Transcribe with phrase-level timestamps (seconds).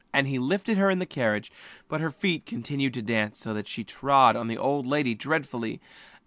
[0.25, 1.51] He lifted her into the carriage,
[1.87, 4.07] but her feet continued to dance, so that she kicked the
[4.47, 5.79] good old lady violently.